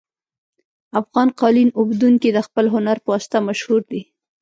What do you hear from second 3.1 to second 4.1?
واسطه مشهور دي